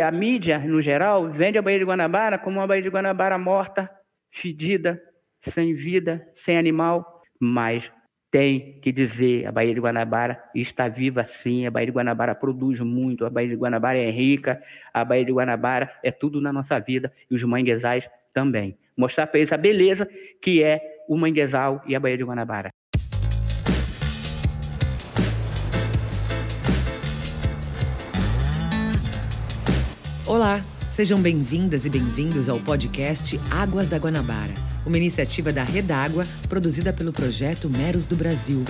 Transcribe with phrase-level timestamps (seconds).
[0.00, 3.90] A mídia, no geral, vende a Baía de Guanabara como uma Baía de Guanabara morta,
[4.30, 4.98] fedida,
[5.42, 7.92] sem vida, sem animal, mas
[8.30, 12.80] tem que dizer, a Baía de Guanabara está viva sim, a Baía de Guanabara produz
[12.80, 14.62] muito, a Baía de Guanabara é rica,
[14.94, 18.78] a Baía de Guanabara é tudo na nossa vida e os manguezais também.
[18.96, 20.08] Mostrar para eles a beleza
[20.40, 22.70] que é o manguezal e a Baía de Guanabara.
[30.32, 34.54] Olá, sejam bem-vindas e bem-vindos ao podcast Águas da Guanabara,
[34.86, 38.64] uma iniciativa da Redágua produzida pelo projeto Meros do Brasil.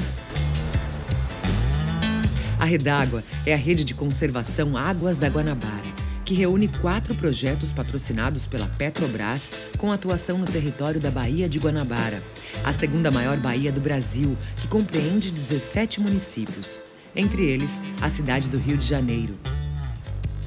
[2.58, 5.86] A Redágua é a rede de conservação Águas da Guanabara,
[6.24, 9.48] que reúne quatro projetos patrocinados pela Petrobras
[9.78, 12.20] com atuação no território da Baía de Guanabara,
[12.64, 16.80] a segunda maior baía do Brasil, que compreende 17 municípios,
[17.14, 19.38] entre eles a cidade do Rio de Janeiro.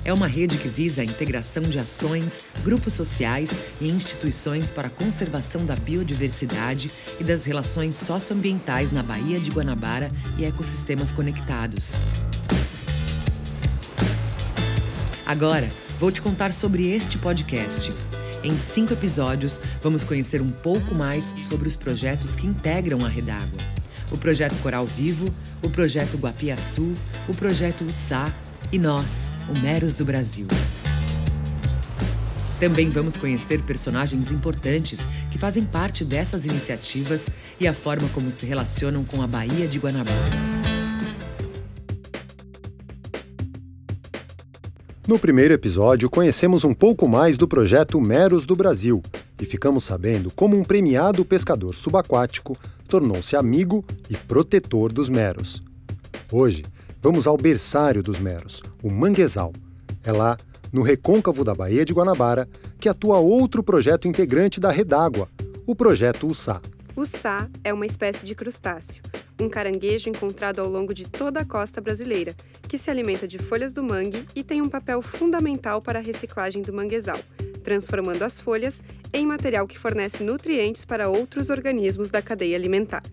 [0.05, 3.49] É uma rede que visa a integração de ações, grupos sociais
[3.81, 10.11] e instituições para a conservação da biodiversidade e das relações socioambientais na Baía de Guanabara
[10.37, 11.93] e ecossistemas conectados.
[15.25, 15.67] Agora,
[15.99, 17.91] vou te contar sobre este podcast.
[18.43, 23.59] Em cinco episódios, vamos conhecer um pouco mais sobre os projetos que integram a Redágua.
[24.11, 25.25] O Projeto Coral Vivo,
[25.63, 26.93] o Projeto Guapiaçu,
[27.27, 28.31] o Projeto Ussá
[28.71, 30.47] e nós, o Meros do Brasil.
[32.59, 34.99] Também vamos conhecer personagens importantes
[35.29, 37.27] que fazem parte dessas iniciativas
[37.59, 40.15] e a forma como se relacionam com a Baía de Guanabara.
[45.07, 49.03] No primeiro episódio, conhecemos um pouco mais do projeto Meros do Brasil
[49.39, 55.61] e ficamos sabendo como um premiado pescador subaquático tornou-se amigo e protetor dos meros.
[56.31, 56.63] Hoje,
[57.05, 59.53] Vamos ao berçário dos meros, o manguezal.
[60.03, 60.35] É lá,
[60.73, 65.29] no recôncavo da Baía de Guanabara, que atua outro projeto integrante da Redágua,
[65.67, 66.59] o projeto Ussá.
[66.95, 67.03] O
[67.63, 69.03] é uma espécie de crustáceo,
[69.39, 72.33] um caranguejo encontrado ao longo de toda a costa brasileira,
[72.67, 76.63] que se alimenta de folhas do mangue e tem um papel fundamental para a reciclagem
[76.63, 77.19] do manguezal,
[77.63, 78.81] transformando as folhas
[79.13, 83.03] em material que fornece nutrientes para outros organismos da cadeia alimentar.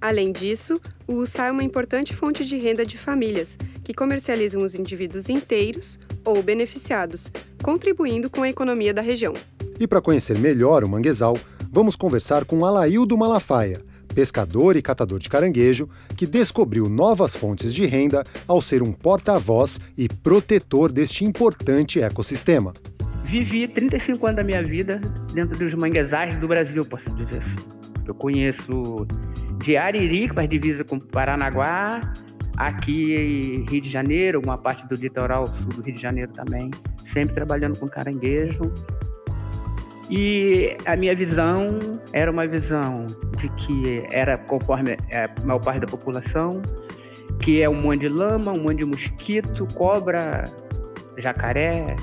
[0.00, 4.74] Além disso, o uçá é uma importante fonte de renda de famílias, que comercializam os
[4.74, 7.30] indivíduos inteiros ou beneficiados,
[7.62, 9.32] contribuindo com a economia da região.
[9.78, 11.38] E para conhecer melhor o manguezal,
[11.70, 13.80] vamos conversar com Alaildo Malafaia,
[14.14, 19.78] pescador e catador de caranguejo, que descobriu novas fontes de renda ao ser um porta-voz
[19.96, 22.72] e protetor deste importante ecossistema.
[23.24, 25.00] Vivi 35 anos da minha vida
[25.34, 27.76] dentro dos manguezais do Brasil, posso dizer assim.
[28.06, 29.06] Eu conheço
[29.66, 32.00] de Ariri, que faz divisa com Paranaguá,
[32.56, 36.70] aqui Rio de Janeiro, alguma parte do litoral sul do Rio de Janeiro também,
[37.12, 38.72] sempre trabalhando com caranguejo.
[40.08, 41.66] E a minha visão
[42.12, 43.06] era uma visão
[43.40, 46.62] de que era conforme a maior parte da população,
[47.40, 50.44] que é um monte de lama, um monte de mosquito, cobra,
[51.18, 51.96] jacaré,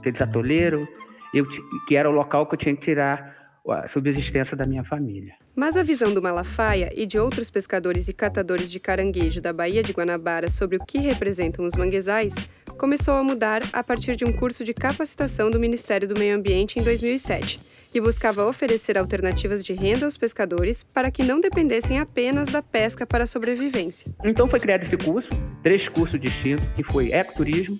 [0.00, 0.84] aqueles atoleiros,
[1.32, 1.46] eu,
[1.86, 3.33] que era o local que eu tinha que tirar
[3.72, 5.34] a subsistência da minha família.
[5.56, 9.82] Mas a visão do Malafaia e de outros pescadores e catadores de caranguejo da Baía
[9.82, 12.34] de Guanabara sobre o que representam os manguezais
[12.78, 16.78] começou a mudar a partir de um curso de capacitação do Ministério do Meio Ambiente
[16.78, 17.60] em 2007,
[17.90, 23.06] que buscava oferecer alternativas de renda aos pescadores para que não dependessem apenas da pesca
[23.06, 24.12] para a sobrevivência.
[24.24, 25.28] Então foi criado esse curso,
[25.62, 27.78] três cursos distintos, que foi ecoturismo,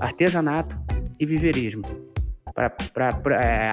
[0.00, 0.74] artesanato
[1.18, 1.82] e viverismo.
[2.54, 2.72] Para
[3.42, 3.72] é,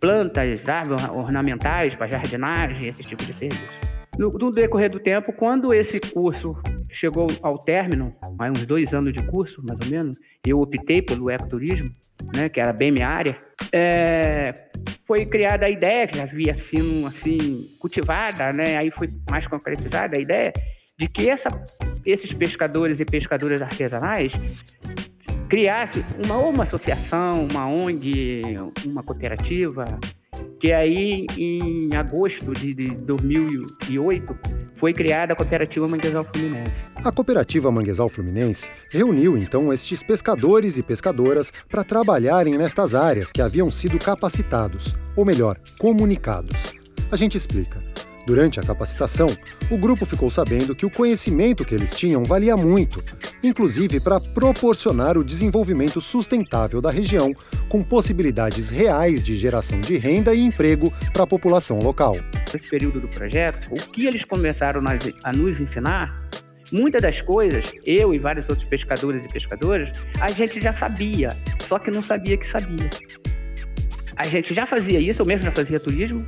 [0.00, 3.88] plantas, árvores ornamentais para jardinagem, esse tipo de serviço.
[4.18, 6.56] No, no, decorrer do tempo, quando esse curso
[6.90, 11.30] chegou ao término, há uns dois anos de curso, mais ou menos, eu optei pelo
[11.30, 11.94] ecoturismo,
[12.34, 13.38] né, que era bem minha área,
[13.72, 14.52] é,
[15.06, 20.16] foi criada a ideia, que já havia sido assim, cultivada, né, aí foi mais concretizada
[20.16, 20.52] a ideia,
[20.98, 21.48] de que essa,
[22.04, 24.32] esses pescadores e pescadoras artesanais
[25.48, 28.42] criasse uma, uma associação, uma ONG,
[28.84, 29.84] uma cooperativa,
[30.60, 34.38] que aí em agosto de, de 2008
[34.76, 36.72] foi criada a Cooperativa Manguezal Fluminense.
[36.96, 43.42] A Cooperativa Manguezal Fluminense reuniu então estes pescadores e pescadoras para trabalharem nestas áreas que
[43.42, 46.74] haviam sido capacitados, ou melhor, comunicados.
[47.10, 47.87] A gente explica.
[48.28, 49.26] Durante a capacitação,
[49.70, 53.02] o grupo ficou sabendo que o conhecimento que eles tinham valia muito,
[53.42, 57.32] inclusive para proporcionar o desenvolvimento sustentável da região,
[57.70, 62.16] com possibilidades reais de geração de renda e emprego para a população local.
[62.52, 64.82] Nesse período do projeto, o que eles começaram
[65.24, 66.28] a nos ensinar
[66.70, 71.34] muitas das coisas, eu e vários outros pescadores e pescadoras, a gente já sabia,
[71.66, 72.90] só que não sabia que sabia.
[74.14, 76.26] A gente já fazia isso, eu mesmo já fazia turismo,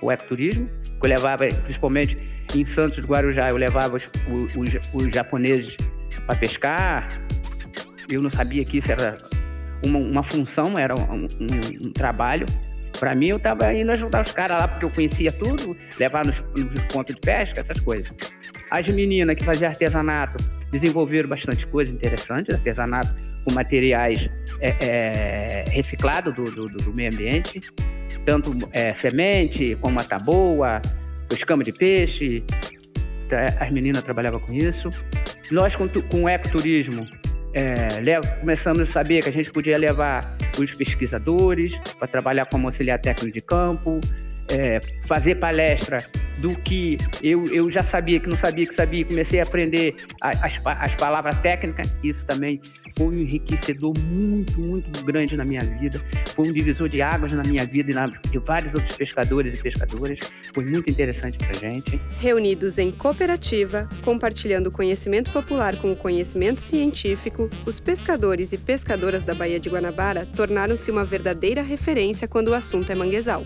[0.00, 0.70] o ecoturismo,
[1.02, 2.16] eu levava, principalmente
[2.54, 4.08] em Santos do Guarujá, eu levava os,
[4.56, 5.76] os, os japoneses
[6.26, 7.08] para pescar.
[8.08, 9.16] Eu não sabia que isso era
[9.84, 12.46] uma, uma função, era um, um, um trabalho.
[12.98, 16.38] Para mim, eu estava indo ajudar os caras lá, porque eu conhecia tudo, levar nos,
[16.54, 18.10] nos pontos de pesca, essas coisas.
[18.70, 20.42] As meninas que faziam artesanato
[20.72, 23.14] desenvolveram bastante coisa interessante, artesanato
[23.44, 24.28] com materiais
[24.60, 27.60] é, é, reciclados do, do, do, meio ambiente,
[28.26, 30.82] tanto é, semente como a taboa,
[31.30, 32.42] escama de peixe.
[33.30, 34.90] Tá, as meninas trabalhavam com isso.
[35.50, 37.06] Nós, com, com o ecoturismo,
[37.54, 42.98] é, começamos a saber que a gente podia levar os pesquisadores para trabalhar como auxiliar
[42.98, 44.00] técnico de campo,
[44.50, 46.04] é, fazer palestra
[46.38, 50.64] do que eu, eu já sabia que não sabia que sabia, comecei a aprender as,
[50.66, 52.60] as palavras técnicas, isso também
[52.96, 56.00] foi um enriquecedor muito, muito grande na minha vida,
[56.34, 59.62] foi um divisor de águas na minha vida e na, de vários outros pescadores e
[59.62, 60.18] pescadoras,
[60.54, 62.00] foi muito interessante para gente.
[62.18, 69.34] Reunidos em cooperativa, compartilhando conhecimento popular com o conhecimento científico, os pescadores e pescadoras da
[69.34, 73.44] Baía de Guanabara tornaram-se uma verdadeira referência quando o assunto é manguezal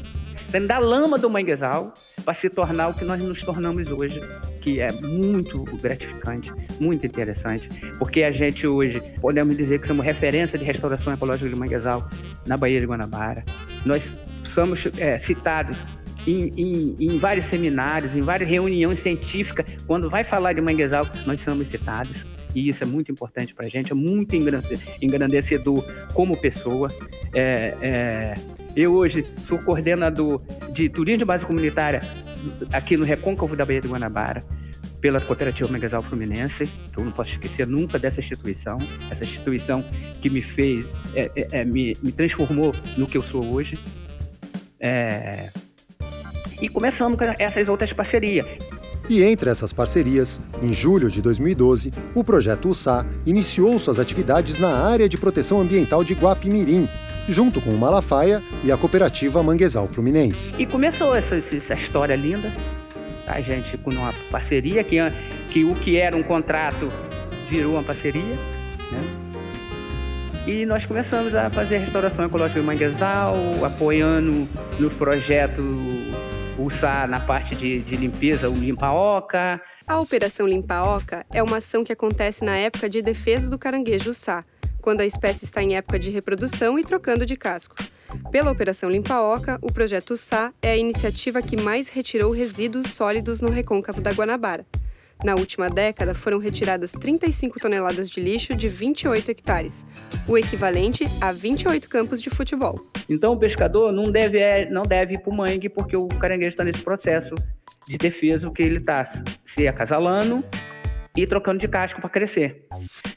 [0.50, 1.92] saindo da lama do manguezal
[2.24, 4.20] para se tornar o que nós nos tornamos hoje,
[4.60, 7.68] que é muito gratificante, muito interessante,
[7.98, 12.08] porque a gente hoje podemos dizer que somos referência de restauração ecológica de manguezal
[12.46, 13.44] na Baía de Guanabara.
[13.86, 14.02] Nós
[14.52, 15.76] somos é, citados
[16.26, 21.40] em, em, em, vários seminários, em várias reuniões científicas, quando vai falar de manguezal, nós
[21.42, 22.24] somos citados.
[22.54, 26.90] E isso é muito importante para a gente, é muito engrandecedor como pessoa.
[27.32, 28.34] É, é,
[28.76, 30.40] eu hoje sou coordenador
[30.72, 32.00] de turismo de base comunitária
[32.72, 34.44] aqui no Recôncavo da Baía de Guanabara,
[35.00, 38.78] pela Cooperativa Megasal Fluminense, eu não posso esquecer nunca dessa instituição,
[39.10, 39.82] essa instituição
[40.20, 43.78] que me fez, é, é, é me, me, transformou no que eu sou hoje.
[44.78, 45.48] É...
[46.60, 48.46] E começamos com essas outras parcerias.
[49.08, 54.84] E entre essas parcerias, em julho de 2012, o projeto USA iniciou suas atividades na
[54.84, 56.86] área de proteção ambiental de Guapimirim,
[57.32, 60.54] junto com o Malafaia e a cooperativa Manguezal Fluminense.
[60.58, 62.52] E começou essa, essa história linda,
[63.26, 64.96] a gente com uma parceria, que,
[65.50, 66.90] que o que era um contrato
[67.48, 68.36] virou uma parceria,
[68.90, 69.30] né?
[70.46, 74.48] E nós começamos a fazer a restauração ecológica do manguezal, apoiando
[74.78, 75.62] no projeto
[76.58, 79.60] USA na parte de, de limpeza, o Limpa Oca.
[79.86, 84.14] A Operação Limpa Oca é uma ação que acontece na época de defesa do caranguejo
[84.14, 84.44] Sá,
[84.80, 87.76] quando a espécie está em época de reprodução e trocando de casco.
[88.30, 93.40] Pela Operação Limpa Oca, o projeto SA é a iniciativa que mais retirou resíduos sólidos
[93.40, 94.66] no recôncavo da Guanabara.
[95.22, 99.84] Na última década, foram retiradas 35 toneladas de lixo de 28 hectares,
[100.26, 102.80] o equivalente a 28 campos de futebol.
[103.08, 106.52] Então, o pescador não deve, é, não deve ir para o mangue, porque o caranguejo
[106.52, 107.34] está nesse processo
[107.86, 109.12] de defesa, que ele está
[109.44, 110.42] se acasalando
[111.22, 112.66] e trocando de casco para crescer.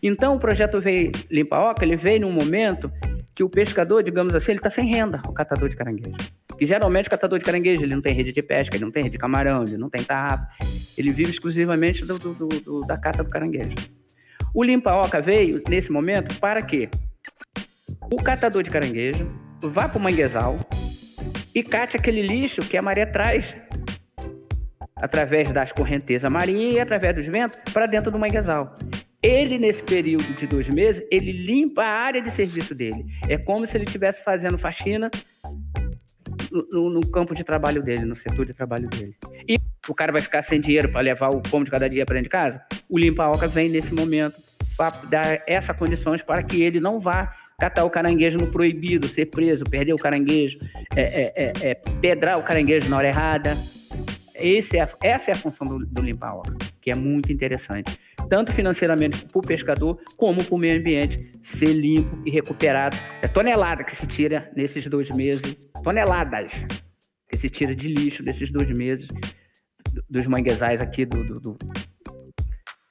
[0.02, 2.92] Então, o projeto veio Limpa Oca, ele veio num momento
[3.36, 6.16] que o pescador, digamos assim, ele está sem renda, o catador de caranguejo.
[6.60, 9.04] E geralmente o catador de caranguejo, ele não tem rede de pesca, ele não tem
[9.04, 10.48] rede de camarão, ele não tem tarrafa,
[10.98, 13.76] ele vive exclusivamente do, do, do, da cata do caranguejo.
[14.54, 16.90] O Limpa Oca veio nesse momento para que
[18.12, 19.32] o catador de caranguejo
[19.62, 20.60] vá para o manguezal
[21.56, 23.46] e cate aquele lixo que a maré traz
[25.04, 28.74] através das correntezas marinhas e através dos ventos para dentro do manguezal.
[29.22, 33.06] Ele, nesse período de dois meses, ele limpa a área de serviço dele.
[33.28, 35.12] É como se ele estivesse fazendo faxina
[36.72, 39.14] no, no, campo de trabalho dele, no setor de trabalho dele.
[39.46, 39.58] E
[39.90, 42.30] o cara vai ficar sem dinheiro para levar o pão de cada dia para dentro
[42.30, 42.62] de casa?
[42.90, 44.36] O Limpa-Oca vem nesse momento
[44.78, 49.26] para dar essas condições para que ele não vá catar o caranguejo no proibido, ser
[49.26, 50.58] preso, perder o caranguejo,
[50.96, 53.54] é, é, é, é pedrar o caranguejo na hora errada.
[54.44, 57.98] Esse é, essa é a função do, do Limpa-Oca, que é muito interessante
[58.30, 62.98] tanto financeiramente para o pescador, como para o meio ambiente, ser limpo e recuperado.
[63.22, 66.52] É tonelada que se tira nesses dois meses, toneladas
[67.30, 69.08] que se tira de lixo nesses dois meses
[70.10, 71.58] dos manguezais aqui do, do, do,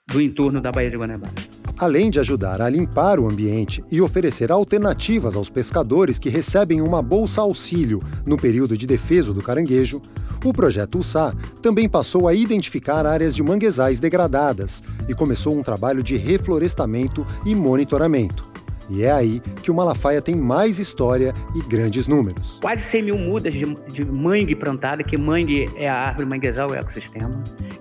[0.06, 1.35] do entorno da Baía de Guanabara.
[1.78, 7.02] Além de ajudar a limpar o ambiente e oferecer alternativas aos pescadores que recebem uma
[7.02, 10.00] bolsa auxílio no período de defesa do caranguejo,
[10.45, 16.03] o projeto USA também passou a identificar áreas de manguezais degradadas e começou um trabalho
[16.03, 18.53] de reflorestamento e monitoramento.
[18.91, 22.59] E é aí que o Malafaia tem mais história e grandes números.
[22.61, 26.79] Quase 100 mil mudas de, de mangue plantada, que mangue é a árvore manguezal, é
[26.79, 27.31] o ecossistema.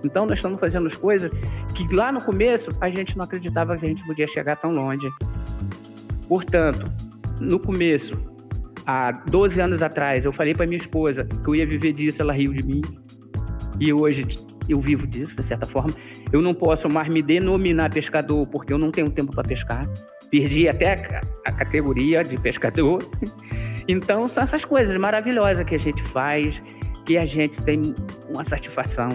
[0.04, 1.30] Então, nós estamos fazendo as coisas
[1.74, 5.06] que lá no começo a gente não acreditava que a gente podia chegar tão longe.
[6.28, 6.90] Portanto,
[7.40, 8.16] no começo,
[8.86, 12.32] há 12 anos atrás, eu falei para minha esposa que eu ia viver disso, ela
[12.32, 12.80] riu de mim.
[13.80, 14.26] E hoje
[14.68, 15.92] eu vivo disso, de certa forma.
[16.32, 19.84] Eu não posso mais me denominar pescador porque eu não tenho tempo para pescar.
[20.30, 20.92] Perdi até
[21.44, 23.02] a, categoria de pescador.
[23.88, 26.62] Então, são essas coisas maravilhosas que a gente faz,
[27.04, 27.82] que a gente tem
[28.32, 29.08] uma satisfação.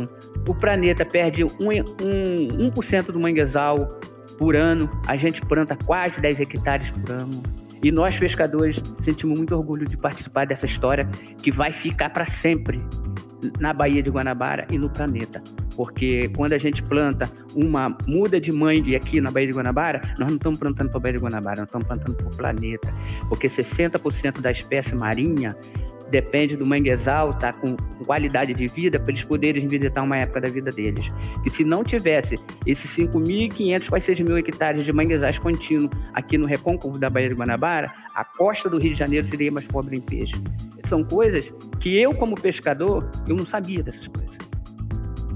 [0.46, 1.56] O planeta perde 1%,
[2.02, 3.88] um, um, 1 do manguezal
[4.38, 7.42] por ano, a gente planta quase 10 hectares por ano.
[7.84, 11.08] E nós, pescadores, sentimos muito orgulho de participar dessa história
[11.42, 12.78] que vai ficar para sempre
[13.60, 15.42] na Baía de Guanabara e no planeta.
[15.76, 20.28] Porque quando a gente planta uma muda de mangue aqui na Baía de Guanabara, nós
[20.28, 22.94] não estamos plantando para a Baía de Guanabara, nós estamos plantando para o planeta.
[23.30, 25.56] Porque 60% da espécie marinha
[26.10, 30.50] depende do manguezal tá, com qualidade de vida para eles poderem visitar uma época da
[30.50, 31.06] vida deles.
[31.46, 32.36] E se não tivesse
[32.66, 37.92] esses 5.500 para 6.000 hectares de manguezais contínuos aqui no recôncavo da Baía de Guanabara,
[38.16, 40.34] a costa do Rio de Janeiro seria mais pobre em peixe.
[40.88, 44.38] São coisas que eu, como pescador, eu não sabia dessas coisas.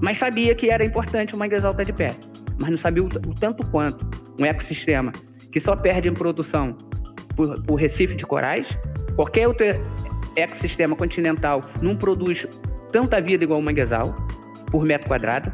[0.01, 2.15] Mas sabia que era importante o manguezal estar de pé.
[2.59, 4.09] Mas não sabia o, o tanto quanto
[4.39, 5.11] um ecossistema
[5.51, 6.75] que só perde em produção
[7.35, 8.67] por, por recife de corais,
[9.15, 9.65] qualquer outro
[10.35, 12.47] ecossistema continental não produz
[12.91, 14.15] tanta vida igual o manguezal
[14.67, 15.51] por metro quadrado.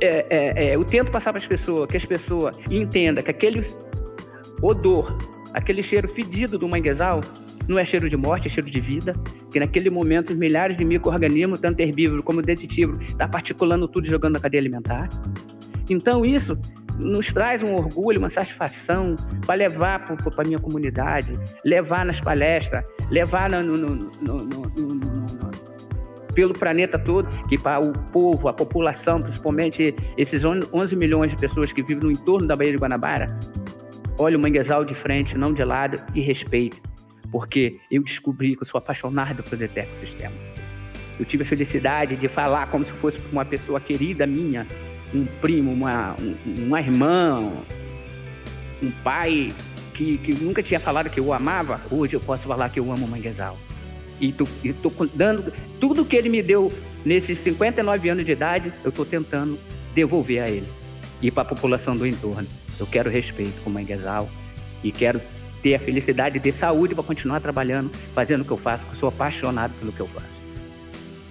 [0.00, 3.66] É, é, é, eu tento passar para as pessoas que as pessoas entendam que aquele
[4.62, 5.16] odor,
[5.52, 7.20] aquele cheiro fedido do manguezal
[7.66, 9.12] não é cheiro de morte, é cheiro de vida.
[9.52, 14.10] Que naquele momento os milhares de micro-organismos, tanto herbívoro como detetivo, está particulando tudo e
[14.10, 15.08] jogando na cadeia alimentar.
[15.90, 16.56] Então isso
[16.98, 19.14] nos traz um orgulho, uma satisfação
[19.46, 21.32] para levar para a minha comunidade,
[21.64, 25.48] levar nas palestras, levar no, no, no,
[26.34, 31.72] pelo planeta todo, que para o povo, a população, principalmente esses 11 milhões de pessoas
[31.72, 33.26] que vivem no entorno da Baía de Guanabara,
[34.16, 36.80] olhe o manguezal de frente, não de lado, e respeite.
[37.30, 40.34] Porque eu descobri que eu sou apaixonado por esse ecossistema.
[41.18, 44.64] Eu tive a felicidade de falar como se fosse uma pessoa querida minha,
[45.14, 46.36] um primo, uma, um,
[46.66, 47.52] uma irmã,
[48.82, 49.52] um pai
[49.94, 53.06] que, que nunca tinha falado que eu amava, hoje eu posso falar que eu amo
[53.06, 53.58] o manguezal.
[54.20, 54.34] E
[54.64, 56.72] estou dando tudo que ele me deu
[57.04, 59.58] nesses 59 anos de idade, eu estou tentando
[59.94, 60.66] devolver a ele
[61.20, 62.46] e para a população do entorno.
[62.78, 64.28] Eu quero respeito com o manguezal
[64.82, 65.20] e quero
[65.62, 69.00] ter a felicidade de saúde para continuar trabalhando, fazendo o que eu faço, porque eu
[69.00, 70.37] sou apaixonado pelo que eu faço.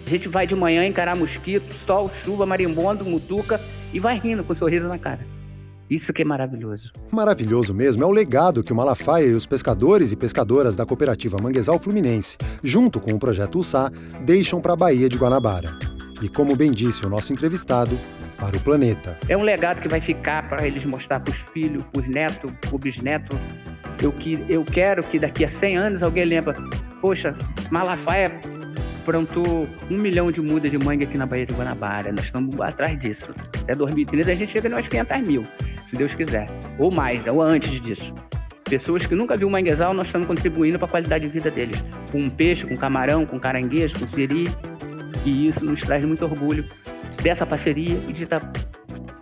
[0.08, 3.60] A gente vai de manhã encarar mosquito, sol, chuva, marimbondo, mutuca
[3.92, 5.20] e vai rindo com um sorriso na cara.
[5.90, 6.94] Isso que é maravilhoso.
[7.12, 11.36] Maravilhoso mesmo é o legado que o Malafaia e os pescadores e pescadoras da cooperativa
[11.42, 15.78] Manguezal Fluminense, junto com o projeto USA, deixam para a Baía de Guanabara.
[16.22, 17.98] E como bem disse o nosso entrevistado,
[18.38, 19.18] para o planeta.
[19.28, 22.52] É um legado que vai ficar para eles mostrar para os filhos, para os netos,
[22.62, 23.38] para o bisneto.
[24.02, 26.54] Eu, que, eu quero que daqui a 100 anos alguém lembre,
[27.02, 27.36] poxa,
[27.72, 28.40] Malafaia
[29.08, 32.12] plantou um milhão de mudas de mangue aqui na Baía de Guanabara.
[32.12, 33.30] Nós estamos atrás disso.
[33.62, 35.48] Até 2030 a gente chega nos 500 mil,
[35.90, 36.50] se Deus quiser.
[36.78, 38.14] Ou mais, ou antes disso.
[38.66, 41.82] Pessoas que nunca viram manguezal, nós estamos contribuindo para a qualidade de vida deles.
[42.12, 44.44] Com peixe, com camarão, com caranguejo, com siri.
[45.26, 46.66] E isso nos traz muito orgulho
[47.24, 48.42] dessa parceria e de estar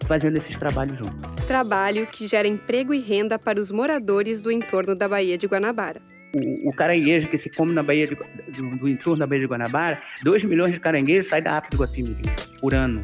[0.07, 1.45] fazendo esses trabalhos juntos.
[1.45, 6.01] Trabalho que gera emprego e renda para os moradores do entorno da Baía de Guanabara
[6.35, 9.47] o, o, caranguejo que se come na Baía de, do, do, entorno da Baía de
[9.47, 13.03] Guanabara, 2 milhões de caranguejos saem da APA do Guapimirim por ano,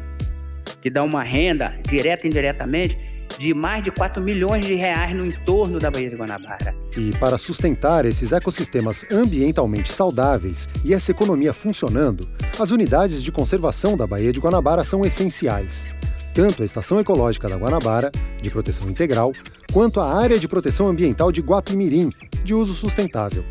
[0.82, 2.96] que dá uma renda, direta e indiretamente,
[3.38, 6.74] de mais de 4 milhões de reais no entorno da Baía de Guanabara.
[6.96, 13.96] E para sustentar esses ecossistemas ambientalmente saudáveis e essa economia funcionando, as unidades de conservação
[13.96, 15.88] da Baía de Guanabara são essenciais.
[16.34, 18.10] Tanto a Estação Ecológica da Guanabara,
[18.40, 19.32] de proteção integral,
[19.72, 22.10] quanto a Área de Proteção Ambiental de Guapimirim,
[22.42, 23.44] de uso sustentável.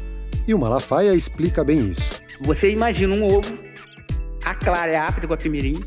[0.47, 2.21] E o Malafaia explica bem isso.
[2.41, 3.57] Você imagina um ovo,
[4.43, 5.83] a clara é a de Guapimirim,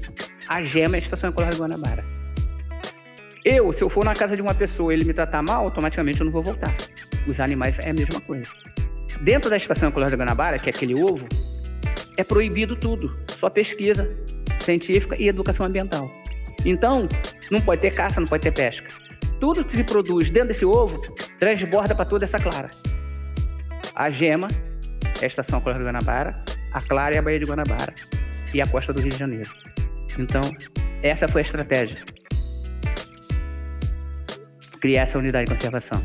[0.48, 2.04] a gema é a estação ecológica de Guanabara.
[3.44, 6.20] Eu, se eu for na casa de uma pessoa e ele me tratar mal, automaticamente
[6.20, 6.74] eu não vou voltar.
[7.26, 8.50] Os animais é a mesma coisa.
[9.20, 11.26] Dentro da estação ecológica de Guanabara, que é aquele ovo,
[12.16, 14.08] é proibido tudo, só pesquisa
[14.60, 16.08] científica e educação ambiental.
[16.64, 17.06] Então,
[17.50, 18.88] não pode ter caça, não pode ter pesca.
[19.40, 21.02] Tudo que se produz dentro desse ovo
[21.38, 22.70] transborda para toda essa clara
[23.94, 24.48] a Gema,
[25.22, 26.34] a estação Costa de Guanabara,
[26.72, 27.94] a Clara é a Baía de Guanabara
[28.52, 29.50] e a costa do Rio de Janeiro.
[30.18, 30.42] Então,
[31.02, 31.98] essa foi a estratégia.
[34.80, 36.02] Criar essa unidade de conservação.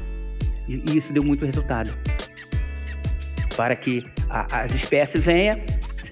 [0.68, 1.92] E, isso deu muito resultado.
[3.58, 5.60] Para que a, as espécies venham,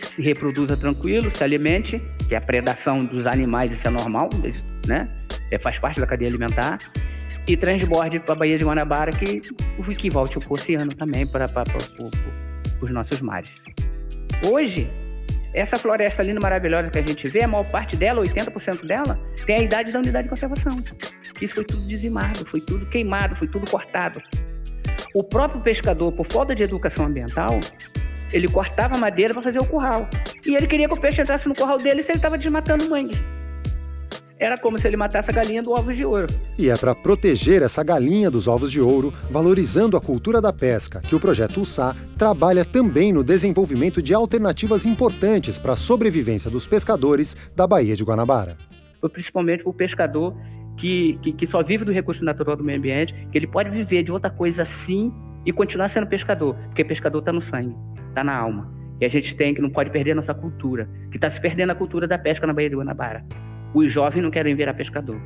[0.02, 4.30] se reproduza tranquilo, se alimente que a predação dos animais, isso é normal,
[4.86, 5.08] né?
[5.52, 6.80] É, faz parte da cadeia alimentar.
[7.48, 9.40] E transborde para a Baía de Guanabara, que
[9.96, 11.48] que volte o oceano também, para
[12.82, 13.54] os nossos mares.
[14.46, 14.90] Hoje,
[15.54, 19.58] essa floresta linda, maravilhosa que a gente vê, a maior parte dela, 80% dela, tem
[19.58, 20.84] a idade da unidade de conservação.
[21.42, 24.22] Isso foi tudo dizimado, foi tudo queimado, foi tudo cortado.
[25.16, 27.60] O próprio pescador, por falta de educação ambiental,
[28.32, 30.08] ele cortava madeira para fazer o curral.
[30.46, 32.90] E ele queria que o peixe entrasse no curral dele se ele estava desmatando o
[32.90, 33.18] mangue.
[34.40, 36.28] Era como se ele matasse a galinha do ovos de ouro.
[36.60, 41.02] E é para proteger essa galinha dos ovos de ouro, valorizando a cultura da pesca,
[41.02, 46.68] que o projeto USA trabalha também no desenvolvimento de alternativas importantes para a sobrevivência dos
[46.68, 48.58] pescadores da Baía de Guanabara.
[49.12, 50.36] Principalmente para o pescador
[50.78, 54.04] que, que, que, só vive do recurso natural do meio ambiente, que ele pode viver
[54.04, 55.12] de outra coisa assim
[55.46, 57.76] e continuar sendo pescador, porque pescador está no sangue,
[58.10, 58.72] está na alma.
[59.02, 61.72] E a gente tem que não pode perder a nossa cultura, que está se perdendo
[61.72, 63.26] a cultura da pesca na Baía de Guanabara.
[63.74, 65.20] Os jovens não querem virar pescador.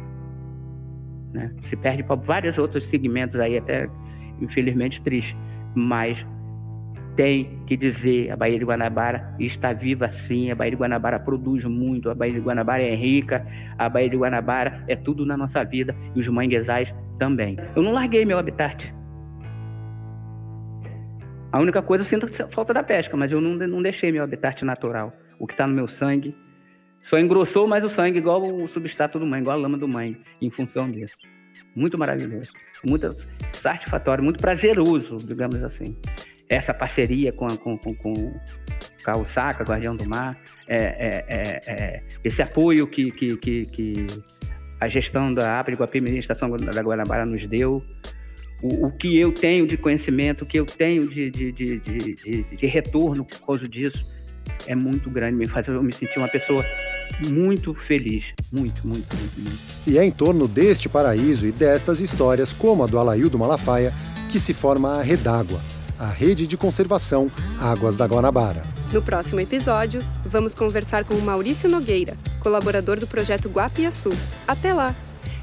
[1.34, 1.52] Né?
[1.64, 3.90] Se perde para vários outros segmentos aí, até
[4.42, 5.38] infelizmente triste.
[5.74, 6.26] Mas
[7.16, 11.64] tem que dizer, a Baía de Guanabara está viva sim, a Baía de Guanabara produz
[11.66, 13.46] muito, a Baía de Guanabara é rica,
[13.78, 17.58] a Baía de Guanabara é tudo na nossa vida e os manguezais também.
[17.76, 18.94] Eu não larguei meu habitat.
[21.52, 24.64] A única coisa eu sinto falta da pesca, mas eu não, não deixei meu habitat
[24.64, 25.14] natural.
[25.38, 26.34] O que está no meu sangue
[27.04, 30.16] só engrossou mais o sangue, igual o substrato do mãe, igual a lama do mãe,
[30.42, 31.18] em função disso.
[31.76, 32.52] Muito maravilhoso,
[32.86, 33.16] muito
[33.54, 35.98] satisfatório, muito prazeroso, digamos assim.
[36.50, 38.40] Essa parceria com, com, com, com
[39.04, 44.08] Carl Saca, Guardião do Mar, é, é, é, é, esse apoio que, que, que, que,
[44.80, 47.82] a gestão da de Guapim, Administração da Guanabara nos deu,
[48.62, 52.66] o, o, que eu tenho de conhecimento, o que eu tenho de, de, de, de
[52.66, 54.21] retorno por causa disso,
[54.68, 56.66] é muito grande, me faz eu me sentir uma pessoa
[57.30, 59.60] muito feliz, muito, muito, muito, muito.
[59.88, 63.94] E é em torno deste paraíso e destas histórias, como a do Alaildo Malafaia,
[64.30, 65.60] que se forma a Redágua,
[66.00, 67.30] a rede de conservação
[67.60, 68.64] Águas da Guanabara.
[68.92, 74.12] No próximo episódio, vamos conversar com o Maurício Nogueira, colaborador do projeto Guapiaçu.
[74.48, 74.96] Até lá!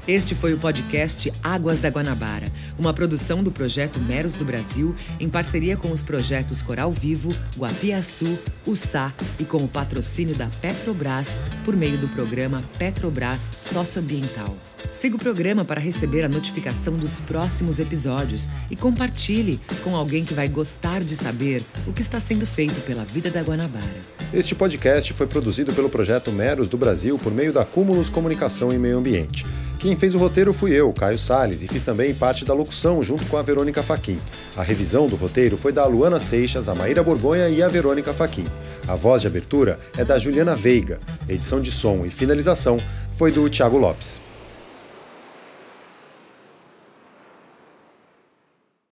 [0.09, 2.47] Este foi o podcast Águas da Guanabara,
[2.79, 8.39] uma produção do projeto Meros do Brasil, em parceria com os projetos Coral Vivo, Guapiaçu,
[8.65, 14.57] USA e com o patrocínio da Petrobras, por meio do programa Petrobras Socioambiental.
[14.91, 20.33] Siga o programa para receber a notificação dos próximos episódios e compartilhe com alguém que
[20.33, 24.01] vai gostar de saber o que está sendo feito pela vida da Guanabara.
[24.33, 28.79] Este podcast foi produzido pelo projeto Meros do Brasil por meio da Cúmulos Comunicação e
[28.79, 29.45] Meio Ambiente.
[29.79, 33.25] Quem fez o roteiro fui eu, Caio Sales, e fiz também parte da locução junto
[33.27, 34.19] com a Verônica Faquin.
[34.57, 38.43] A revisão do roteiro foi da Luana Seixas, a Maíra Borgonha e a Verônica Faquin.
[38.85, 40.99] A voz de abertura é da Juliana Veiga.
[41.29, 42.75] Edição de som e finalização
[43.13, 44.19] foi do Thiago Lopes.